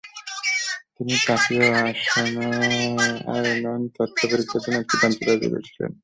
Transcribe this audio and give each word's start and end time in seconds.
তিনি 0.95 1.15
তাপীয় 1.27 1.65
আয়নন 3.33 3.81
তথ্য 3.97 4.19
পরীক্ষার 4.31 4.61
জন্য 4.63 4.77
একটি 4.79 4.95
যন্ত্র 5.01 5.23
তৈরি 5.29 5.47
করেছিলেন। 5.47 5.91